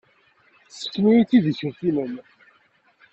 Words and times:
Ssken-iyi-d 0.69 1.25
tidikelt-nnem. 1.29 2.13